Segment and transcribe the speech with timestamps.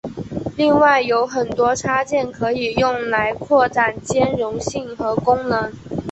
[0.57, 5.71] 另外有很多插件可以用来扩展兼容性和功能。